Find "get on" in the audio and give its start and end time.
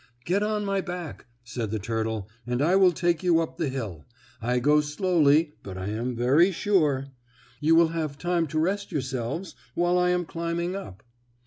0.25-0.65